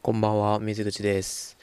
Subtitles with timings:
[0.00, 1.58] こんばんは、水口です。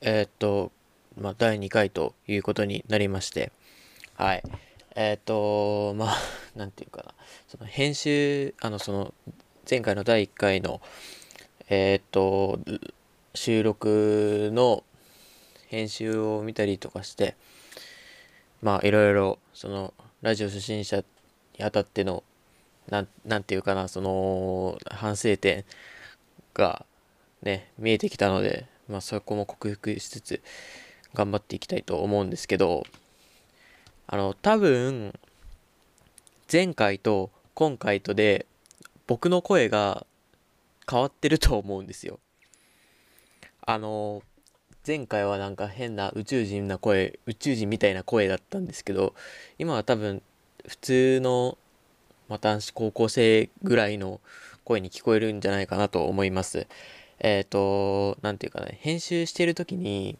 [0.00, 0.70] えーっと、
[1.18, 3.50] まあ、第2回ということになりまして、
[4.14, 4.42] はい。
[4.94, 6.16] えーっと、まあ、
[6.56, 7.12] なんていうかな、
[7.48, 9.12] その編集、あの、その、
[9.68, 10.80] 前回の第1回の、
[11.68, 12.60] えーっと、
[13.34, 14.84] 収録の
[15.66, 17.34] 編集を見たりとかして、
[18.62, 20.98] まあ、いろいろ、その、ラジオ初心者
[21.58, 22.22] にあたっての、
[22.88, 25.64] なん、なんていうかな、その、反省点
[26.54, 26.86] が、
[27.42, 30.42] ね、見えてきたので、まあ、そこも克服しつつ
[31.14, 32.84] 頑張っていきたいと思うんですけど
[34.06, 35.14] あの多分
[36.52, 38.46] 前回と今回とで
[39.06, 40.06] 僕の声が
[40.90, 42.18] 変わってると思うんですよ。
[43.64, 44.22] あの
[44.86, 49.14] 前回はなんか変な宇宙人な声宇宙人みたいな声だったんですけど
[49.58, 50.22] 今は多分
[50.66, 51.58] 普通の、
[52.28, 54.20] まあ、男子高校生ぐらいの
[54.64, 56.66] 声に聞こえるんじゃないかなと思います。
[57.20, 60.18] えっ、と、なんていうかね、編集してる時に、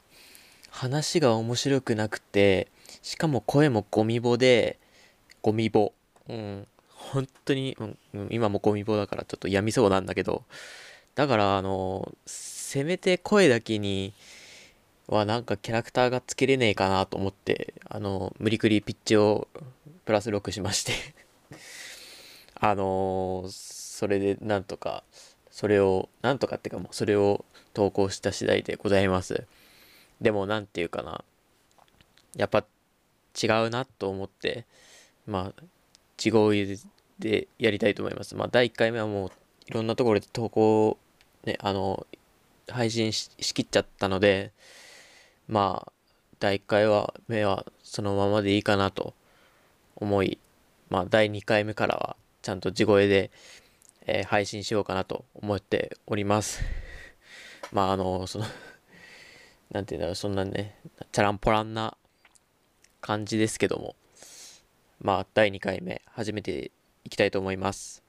[0.71, 2.69] 話が面白くなくて、
[3.03, 4.79] しかも声もゴミボで、
[5.43, 5.93] ゴミボ。
[6.29, 10.45] うん、本当に、うん、今もゴミボだからちょっと病みそうなんだけど、
[11.15, 14.13] だから、あの、せめて声だけに、
[15.11, 19.49] はなんかキャラクターがつけれねえかなと思って、あの、無理くりピッチを
[20.05, 20.93] プラス6しまして。
[22.63, 25.03] あのそれでなんとか、
[25.51, 29.47] それを、なんとかっていうかもうそれを投稿した次第でございます。
[30.21, 31.25] でもなんていうかな、
[32.37, 32.65] やっぱ
[33.41, 34.67] 違うなと思って、
[35.27, 35.63] まあ、
[36.17, 36.67] 地声
[37.19, 38.35] でやりたいと思います。
[38.35, 39.31] まあ、第1回目はもう
[39.67, 40.99] いろんなところで投稿、
[41.45, 42.07] ね、あの、
[42.69, 44.53] 配信ししきっちゃったので、
[45.49, 45.93] まあ、
[46.39, 49.15] 第1回は目はそのままでいいかなと
[49.97, 50.39] 思い、
[50.89, 53.31] まあ、第2回目からはちゃんと地声で、
[54.07, 56.63] えー配信しようかなと思っております。
[57.73, 58.45] まああのその
[59.71, 60.79] なんていうんだろうそんなね
[61.13, 61.97] チャランポランな
[63.01, 63.95] 感じですけども
[65.01, 66.73] まあ第2回目始めて
[67.05, 68.03] いきたいと思います。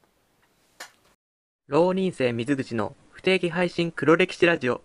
[1.68, 4.82] 浪人生水口の不定期配信黒歴史ラジオ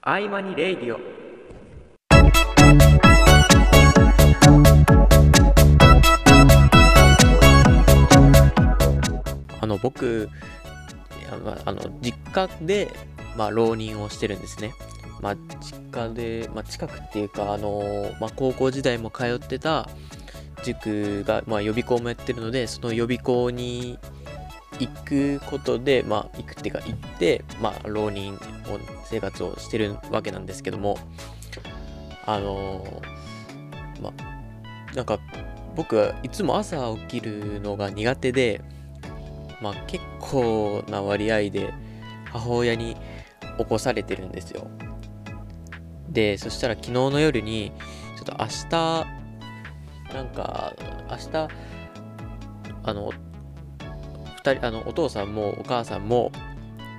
[0.00, 1.19] 合間にレイディオ
[9.70, 10.28] の僕
[11.32, 12.88] あのあの実家で、
[13.36, 14.72] まあ、浪人をしてるんですね。
[15.20, 19.88] まあ、実家で、まあ、近くっていうか、あのまあ、高校時代も通ってた
[20.64, 23.98] 塾が、まあ、予備校もやってるのでその予備校に
[24.78, 28.38] 行くことで、まあ、行くっていうか行って、まあ、浪人を
[29.04, 30.98] 生活をしてるわけなんですけども
[32.26, 33.02] あの
[34.00, 35.18] まあなんか
[35.76, 38.62] 僕はいつも朝起きるのが苦手で
[39.60, 41.72] まあ結構な割合で
[42.26, 42.96] 母親に
[43.58, 44.68] 起こされてるんですよ。
[46.08, 47.72] で、そしたら昨日の夜に、
[48.16, 49.06] ちょっと明日、
[50.14, 50.74] なんか、
[51.08, 51.48] 明日、
[52.82, 53.12] あの、
[54.36, 56.32] 二人、あの、お父さんもお母さんも、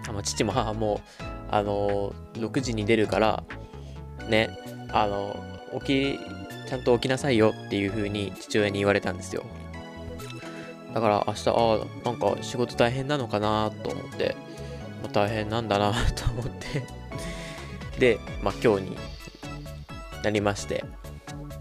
[0.08, 1.02] あまあ父も母も、
[1.50, 3.44] あの、6時に出るから、
[4.30, 4.50] ね、
[4.94, 5.36] あの、
[5.80, 6.20] 起き、
[6.68, 9.44] ちゃんと起きなさいよっていう風に父親に言われたんですよ。
[10.94, 14.36] だから明日、ああ、なんか仕事大変なのかなと思って、
[15.02, 16.84] まあ、大変なんだなと思って、
[18.00, 18.98] で、まあ今日に
[20.24, 20.84] なりまして、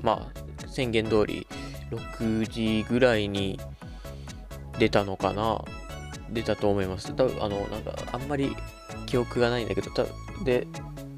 [0.00, 1.46] まあ宣言通り
[1.90, 3.60] 6時ぐらいに
[4.78, 5.64] 出たのかな
[6.30, 7.14] 出たと思います。
[7.14, 8.56] 多分あの、なんかあんまり
[9.06, 10.66] 記憶がないんだけど、多分で、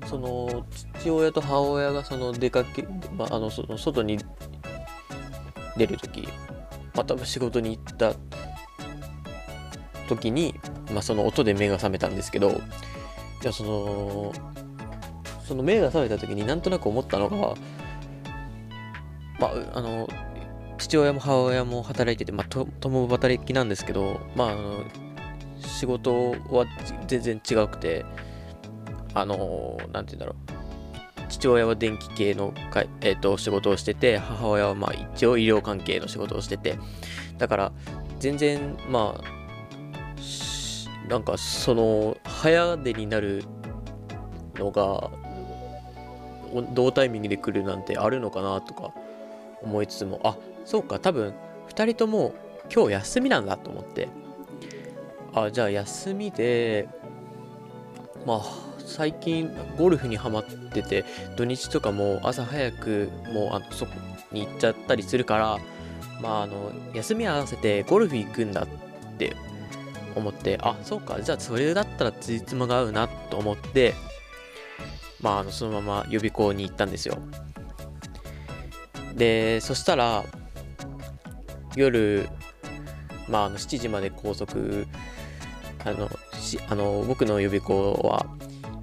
[0.06, 0.66] その
[0.98, 2.82] 父親と母親がその出かけ、
[3.16, 4.18] まあ、あのその外に
[5.76, 6.28] 出るとき、
[6.94, 8.14] また仕事に行った
[10.08, 10.54] 時に、
[10.92, 12.60] まあ、その音で目が覚めたんですけど
[13.41, 14.32] じゃその
[15.47, 17.54] その目が覚めた時になんとなく思ったのが、
[19.41, 20.08] まあ、あの
[20.78, 24.84] 父親も母親も働いてて、まあ、と共働きなんですけど、まあ、あの
[25.60, 26.66] 仕事は
[27.06, 28.04] 全然違くて
[29.15, 30.52] あのなんて言うんだろう。
[31.42, 36.78] 父親は電気系のか、えー、と仕事をしてて母親はまあ一応医療関係の仕事をしてて
[37.36, 37.72] だから
[38.21, 43.42] 全然まあなんかその早出になる
[44.54, 45.10] のが
[46.74, 48.92] 同タイミングで来るなんてあるのかなとか
[49.62, 51.34] 思いつつもあそうか多分
[51.71, 52.34] 2人とも
[52.72, 54.09] 今日休みなんだと思って。
[55.34, 56.89] あじゃあ休みで
[58.27, 61.04] まあ最近ゴルフにはまってて
[61.36, 63.92] 土日とかも朝早くもうあのそこ
[64.30, 65.59] に行っちゃったりするから
[66.21, 68.66] まああの休み合わせてゴルフ行くんだっ
[69.16, 69.34] て
[70.15, 73.94] 思ってあそうかじゃあそれだったらつじつまが合うなと思って
[75.22, 77.18] まああのそのまま予備校に行ったんですよ。
[79.15, 80.24] でそしたら
[81.77, 82.28] 夜
[83.28, 84.53] まああの7時まで拘束
[85.84, 88.27] あのしあの僕の予備校は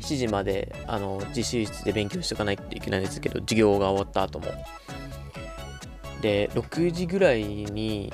[0.10, 4.48] 7時まであの自習室で勉強しておかないといけないんですけど授業が終わった後も。
[6.22, 8.12] で6時ぐらいに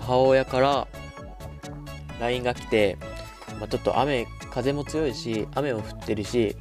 [0.00, 0.88] 母親から
[2.20, 2.98] LINE が来て、
[3.58, 6.56] まあ、ちょっと雨風も強いし雨も降ってるし、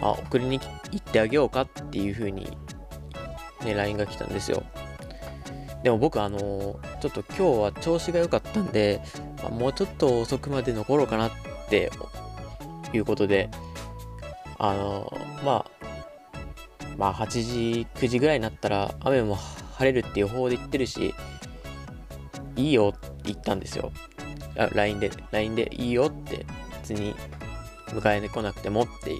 [0.00, 2.56] まあ、送りに行ってあげようかっていう風に
[3.64, 4.62] ね LINE が来たんですよ。
[5.82, 6.38] でも僕あの
[7.00, 9.00] ちょっと今日は調子が良かったんで、
[9.42, 11.32] まあ、もうちょっと遅くまで残ろうかなっ
[11.68, 11.90] て
[12.92, 13.50] いうことで
[14.70, 15.12] あの
[15.44, 15.70] まあ
[16.96, 21.14] まあ8時9時ぐらいになったら雨も晴れるって予報で言ってるし
[22.56, 23.92] いいよって言ったんですよ。
[24.56, 26.46] あ LINE で LINE でいいよって
[26.82, 27.14] 別に
[27.88, 29.16] 迎えに来なくてもって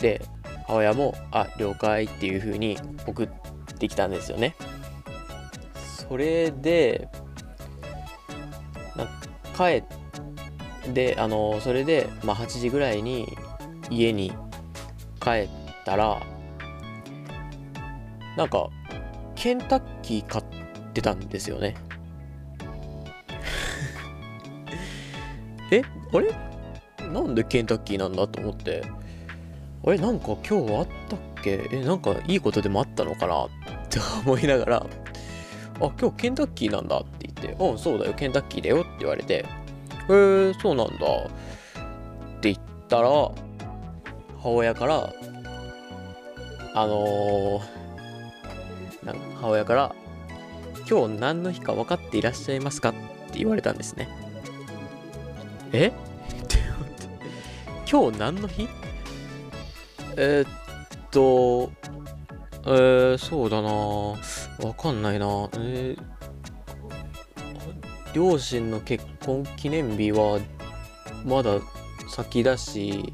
[0.00, 0.22] で
[0.66, 3.28] 母親もあ了解っていう風に送っ
[3.78, 4.54] てきたんですよね。
[6.08, 7.08] それで
[9.56, 13.36] 帰ってあのそれで、まあ、8時ぐらいに
[13.90, 14.32] 家に
[15.20, 15.48] 帰っ
[15.84, 16.20] たら
[18.36, 18.68] なんか
[19.34, 20.44] ケンタッキー買っ
[20.92, 21.74] てたんですよね。
[25.70, 25.82] え
[26.12, 26.30] あれ？
[27.12, 28.82] なんでケンタッキーなんだと思って。
[29.86, 31.68] あれなんか今日あったっけ？
[31.72, 33.44] えなんかいいことでもあったのかな？
[33.44, 33.48] っ
[33.88, 34.86] て思いながら。
[35.80, 37.64] あ今日ケンタッキーなんだって言って。
[37.64, 38.14] うんそうだよ。
[38.14, 39.34] ケンタッキーだよって言われて。
[39.34, 39.44] へ
[40.10, 40.94] えそうなんだ。
[40.94, 40.96] っ
[42.40, 42.58] て言っ
[42.88, 43.08] たら
[44.42, 45.12] 母親から
[46.74, 49.94] あのー、なんか母親から
[50.88, 52.90] 今日何の日か分かっていらっしゃいますか？
[52.90, 52.92] っ
[53.30, 54.08] て言われたんですね。
[55.72, 55.88] え？
[55.92, 55.92] っ
[56.46, 57.06] て思って
[57.90, 58.68] 今日何の日？
[60.16, 60.48] えー、っ
[61.10, 61.70] と
[62.64, 63.68] えー、そうだな。
[63.70, 65.26] わかんないな。
[65.58, 65.98] えー、
[68.12, 70.38] 両親の結婚記念日は
[71.24, 71.58] まだ
[72.08, 73.12] 先だし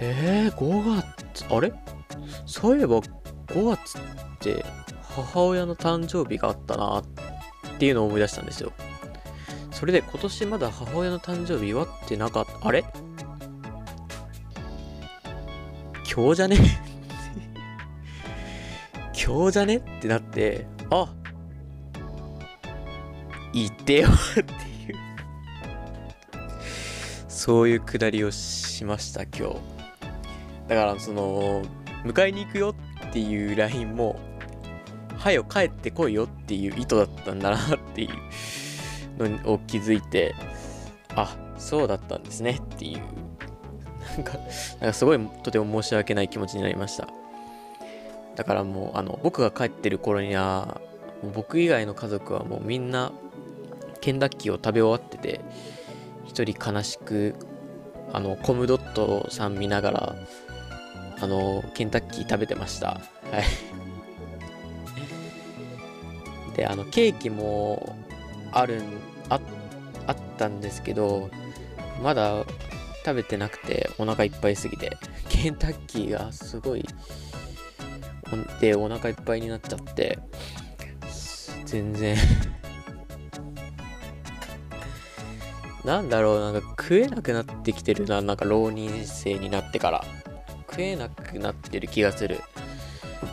[0.00, 1.72] えー、5月あれ？
[2.46, 4.00] そういえば5月っ
[4.38, 4.64] て
[5.02, 7.04] 母親の誕生日があったなっ
[7.78, 8.72] ていうのを思い出したんですよ。
[9.72, 12.66] それで今年まだ母親の誕生日祝ってなかった。
[12.68, 12.84] あれ？
[16.10, 16.56] 今日じゃね？
[19.14, 19.76] 今日じゃね？
[19.76, 21.12] ってなってあ
[23.52, 24.48] 言ってよっていう。
[27.28, 29.77] そういうくだりをしました今日。
[30.68, 31.62] だからその
[32.04, 32.74] 迎えに行くよ
[33.08, 34.18] っていう LINE も
[35.16, 38.08] はよ帰ってこいよっていう意図だったんだなってい
[39.18, 40.34] うのを気づいて
[41.16, 43.02] あそうだったんですねっていう。
[44.16, 47.08] なんかなんかすごいとても申し訳ない気持ちになりました。
[48.36, 50.80] だからもうあの僕が帰ってる頃には
[51.34, 53.12] 僕以外の家族はもうみんな
[54.00, 55.40] ケンダッキを食べ終わってて
[56.26, 57.34] 一人悲しく
[58.12, 60.16] あのコムドットさん見ながら
[61.20, 62.88] あのケンタッキー食べてました。
[62.88, 63.00] は
[66.52, 66.56] い。
[66.56, 67.96] であのケーキも
[68.52, 68.86] あるん
[69.28, 69.40] あ
[70.06, 71.30] あったんですけど
[72.02, 72.44] まだ
[73.04, 74.96] 食べてなくてお腹いっぱいすぎて。
[75.28, 76.84] ケンタッキーがすごい
[78.60, 80.18] でお腹いっぱいになっちゃって
[81.64, 82.16] 全然。
[85.84, 90.04] なんだろうなんか食えなくなってきてるななんか浪人生になってから。
[90.78, 92.38] 食えなくなってる気がする。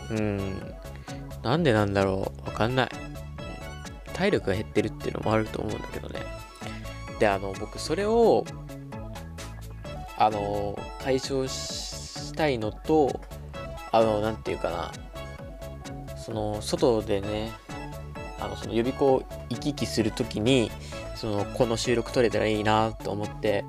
[0.09, 0.75] うん。
[1.43, 2.47] なんでなんだろう。
[2.47, 2.89] わかんない。
[4.13, 6.21] 体力が減ってるっていうのもあると思うんだけどね。
[7.19, 8.45] で、あの、僕、それを、
[10.17, 13.21] あの、解消したいのと、
[13.91, 14.91] あの、なんていうかな、
[16.17, 17.51] その、外でね、
[18.39, 20.71] あの、その予備校行き来するときに、
[21.15, 23.65] その、この収録撮れたらいいなと思って、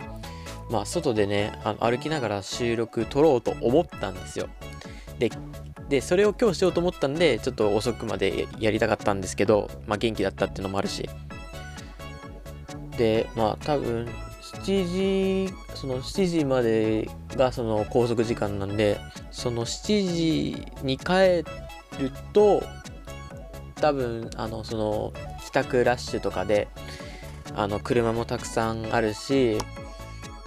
[0.71, 4.49] まあ、外でね、あの歩きながら収録撮ろうと思ったんですよ。
[5.19, 5.31] で、
[5.89, 11.09] でそれを今日しようと思ったんでちょっと遅くまでやりたかったんですけど、まあ、元気だったっていうのもあるし
[12.99, 14.09] でまあ多分
[14.65, 18.99] 7時その7時までがその拘束時間なんで
[19.31, 21.45] その7時に帰
[22.01, 22.63] ると
[23.77, 25.13] 多分あのその
[25.45, 26.69] 帰宅ラッシュとかで
[27.55, 29.59] あの車もたくさんあるし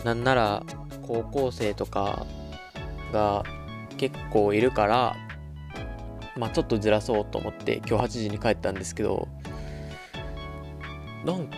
[0.04, 0.64] なんなら
[1.02, 2.26] 高校生とか
[3.12, 3.44] が
[3.98, 5.16] 結構いるから
[6.38, 9.28] まあちょっとずらそうと思って今日8時に帰ったんですけど
[11.26, 11.54] なんか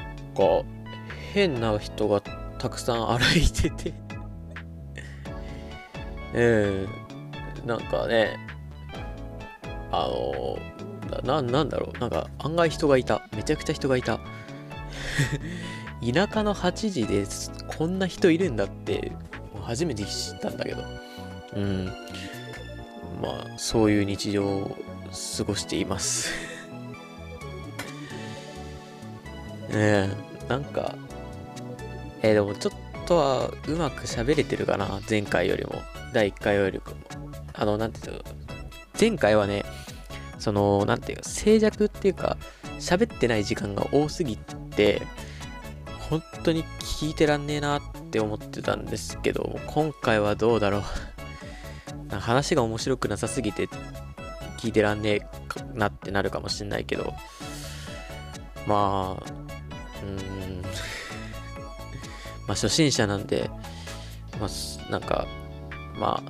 [1.34, 3.94] 変な人がたくさん歩いてて。
[6.34, 6.88] うん。
[7.66, 8.38] なんかね
[9.92, 10.58] あの
[11.24, 11.98] ななんだろう。
[12.00, 13.28] なんか案外人がいた。
[13.36, 14.20] めちゃくちゃ人がいた。
[16.02, 17.52] 田舎の8時です。
[17.82, 19.12] こんな人いるんだって
[19.64, 20.84] 初めて知ったんだけど。
[21.56, 21.86] うん。
[23.20, 24.78] まあそういう日常を
[25.38, 26.30] 過ごしています。
[29.70, 30.10] ね え
[30.48, 30.94] なんか
[32.22, 32.74] えー、でもちょっ
[33.08, 35.74] とはうまく喋れてるかな前回よりも。
[36.14, 36.84] 第1回よりも。
[37.52, 38.22] あのなんていうの
[39.00, 39.66] 前回はね
[40.38, 42.38] そのなんていうか静寂っていうか
[42.80, 45.02] 喋ってない時間が多すぎて
[46.12, 50.84] 本当に聞いてらんねえなって思ってたんですけど今回はどうだろう。
[52.20, 53.70] 話が面白くなさすぎて
[54.60, 55.22] 聞いてらんねえ
[55.74, 57.14] なってなるかもしんないけど。
[58.68, 59.24] まあ
[60.04, 60.62] うーん。
[62.46, 63.50] まあ初心者なんで
[64.38, 65.26] まあなんか
[65.96, 66.22] ま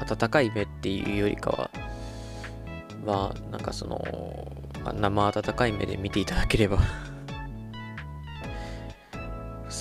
[0.00, 1.70] あ温かい目っていうよりかは
[3.06, 4.02] まあなんかその、
[4.98, 6.78] 生温かい目で見ていただければ。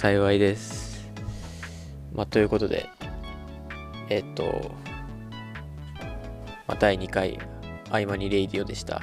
[0.03, 1.09] 幸いです。
[2.13, 2.89] まあということで
[4.09, 4.69] えっと
[6.67, 7.39] まあ、第2回
[7.89, 9.01] 合間にレイディオでした。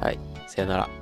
[0.00, 1.01] はいさよなら。